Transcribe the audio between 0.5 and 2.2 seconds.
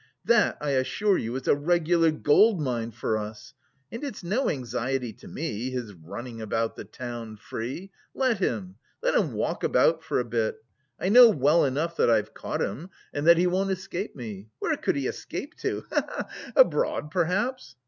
I assure you is a regular